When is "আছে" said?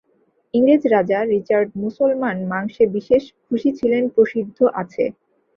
4.81-5.03